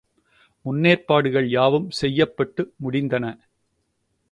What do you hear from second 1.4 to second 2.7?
யாவும் செய்யப்பட்டு